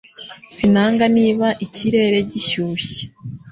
Sinanga 0.55 1.05
niba 1.17 1.47
ikirere 1.65 2.17
gishyushye 2.31 3.03